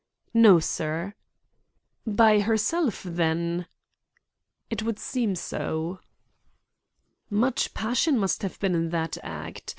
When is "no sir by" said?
0.33-2.39